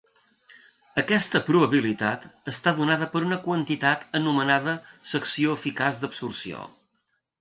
Aquesta 1.01 1.41
probabilitat 1.49 2.25
està 2.53 2.73
donada 2.79 3.09
per 3.11 3.21
una 3.27 3.39
quantitat 3.43 4.07
anomenada 4.21 4.73
secció 5.11 5.55
eficaç 5.59 6.01
d'absorció. 6.03 6.65